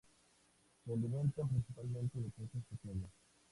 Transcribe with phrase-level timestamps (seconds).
[0.83, 3.11] Se alimentan principalmente de peces pequeños.